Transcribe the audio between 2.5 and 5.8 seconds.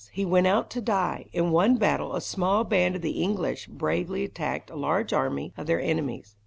band of the English bravely attacked a large army of their